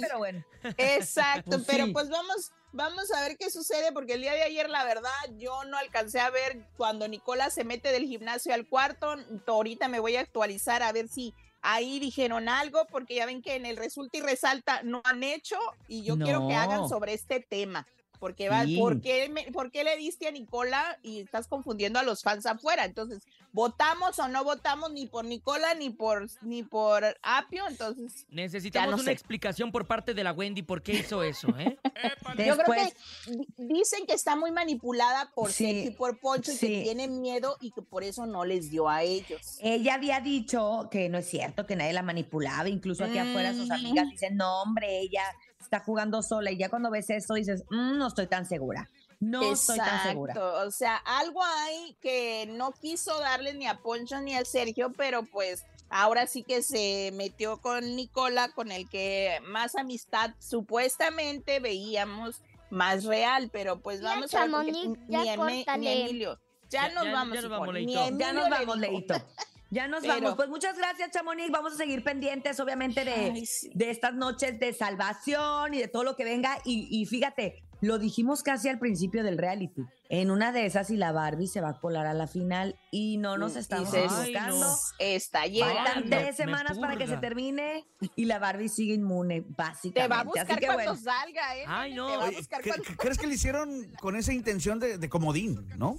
[0.00, 0.44] pero bueno.
[0.76, 1.92] Exacto, Pues pero sí.
[1.92, 5.64] pues vamos, vamos a ver qué sucede, porque el día de ayer, la verdad, yo
[5.64, 9.16] no alcancé a ver cuando Nicola se mete del gimnasio al cuarto.
[9.46, 11.32] Ahorita me voy a actualizar a ver si
[11.62, 15.56] ahí dijeron algo, porque ya ven que en el resulta y resalta no han hecho,
[15.88, 17.86] y yo quiero que hagan sobre este tema.
[18.18, 18.76] Porque va, Sí.
[18.78, 22.46] ¿por qué, me- por qué le diste a Nicola y estás confundiendo a los fans
[22.46, 22.84] afuera?
[22.84, 27.66] Entonces, ¿votamos o no votamos ni por Nicola ni por ni por Apio?
[27.68, 29.12] Entonces, Necesitamos no una sé.
[29.12, 31.78] explicación por parte de la Wendy por qué hizo eso, ¿eh?
[31.84, 32.94] Yo creo Después,
[33.24, 36.66] que di- dicen que está muy manipulada por Sí, Sergio y por Poncho y sí.
[36.68, 39.58] que tiene miedo y que por eso no les dio a ellos.
[39.60, 43.68] ella había dicho que no es cierto, que nadie la manipulaba, incluso aquí afuera sus
[43.68, 43.72] Mm.
[43.72, 45.22] amigas dicen, no, hombre, ella
[45.66, 48.88] está jugando sola, y ya cuando ves eso dices, "Mm, no estoy tan segura,
[49.20, 50.34] no estoy tan segura.
[50.64, 55.24] O sea, algo hay que no quiso darle ni a Poncho ni a Sergio, pero
[55.24, 62.42] pues ahora sí que se metió con Nicola, con el que más amistad supuestamente veíamos
[62.70, 65.88] más real, pero pues Ya, vamos a ver Chamonix, ni, ya Eme- ni.
[65.88, 66.38] Emilio.
[66.68, 68.08] Ya, Ya- nos ya- vamos, ya nos vamos, Leito.
[68.18, 68.78] Ya nos vamos.
[68.78, 69.14] Leito.
[69.70, 70.34] Ya nos Pero- vamos.
[70.36, 71.50] Pues muchas gracias, Chamonix.
[71.50, 73.70] Vamos a seguir pendientes, obviamente, de, Ay, sí.
[73.74, 76.58] de estas noches de salvación y de todo lo que venga.
[76.64, 79.82] Y, y fíjate, lo dijimos casi al principio del reality.
[80.08, 83.16] En una de esas, y la Barbie se va a colar a la final y
[83.18, 84.60] no nos estamos Dices, Ay, equivocando.
[84.66, 84.76] no.
[85.00, 86.00] Está Faltan llegando.
[86.10, 90.00] Me- tres semanas para que se termine y la Barbie sigue inmune, básicamente.
[90.02, 90.96] Te va a Así buscar que cuando bueno.
[90.96, 91.64] salga, ¿eh?
[91.66, 92.06] Ay, no.
[92.08, 95.08] Te va a buscar ¿cre- cuando- ¿Crees que le hicieron con esa intención de, de
[95.08, 95.98] comodín, no?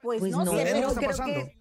[0.00, 1.34] Pues, Pues no, no, sé, ¿Qué pero está creo pasando?
[1.34, 1.59] que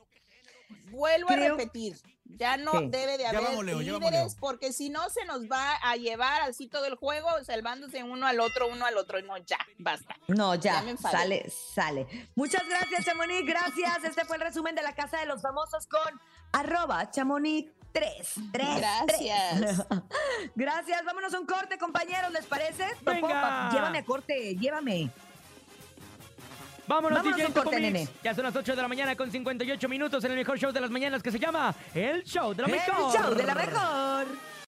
[0.92, 1.98] vuelvo creo- a repetir.
[2.32, 2.90] Ya no ¿Qué?
[2.90, 6.68] debe de haber vamos, Leo, líderes, porque si no se nos va a llevar así
[6.68, 9.20] todo el juego, salvándose uno al otro, uno al otro.
[9.24, 10.16] No, ya, basta.
[10.28, 12.06] No, Ya sale, sale.
[12.36, 14.04] Muchas gracias, Chamonix, gracias.
[14.04, 16.22] Este fue el resumen de la Casa de los Famosos con
[16.52, 18.34] arroba Chamonix 3.
[18.52, 19.88] Gracias.
[20.56, 22.86] gracias, vámonos a un corte, compañeros, ¿les parece?
[23.02, 23.28] Venga.
[23.28, 25.10] Papá, Llévame a corte, llévame.
[26.90, 28.08] Vámonos, Vámonos DJ corte, nene.
[28.24, 30.82] Ya son las 8 de la mañana con 58 minutos en el mejor show de
[30.82, 33.14] las mañanas que se llama El Show de la Mejor.
[33.14, 34.50] El show de la mejor.